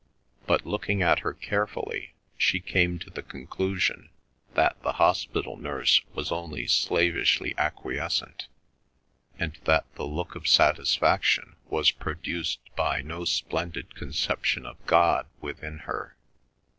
[0.47, 4.09] But looking at her carefully she came to the conclusion
[4.55, 8.47] that the hospital nurse was only slavishly acquiescent,
[9.37, 15.77] and that the look of satisfaction was produced by no splendid conception of God within
[15.85, 16.15] her.